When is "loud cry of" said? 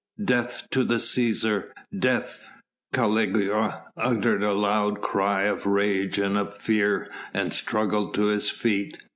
4.53-5.67